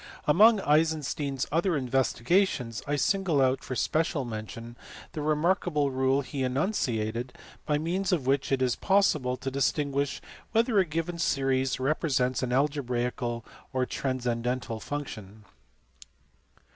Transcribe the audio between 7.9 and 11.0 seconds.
of which it is possible to distinguish whether a